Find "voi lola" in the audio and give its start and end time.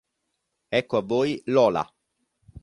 1.03-1.87